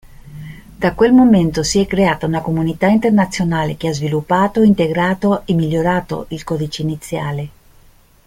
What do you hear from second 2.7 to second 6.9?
internazionale che ha sviluppato, integrato e migliorato il codice